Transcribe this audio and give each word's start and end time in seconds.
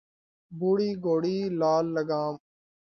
بوڑھی 0.51 0.89
گھوڑی 1.03 1.37
لال 1.59 1.85
لگام 1.95 2.33